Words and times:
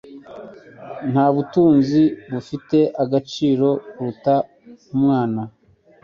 Nta 1.11 1.25
butunzi 1.35 2.03
bufite 2.31 2.79
agaciro 3.03 3.67
kuruta 3.93 4.35
umwana. 4.95 5.41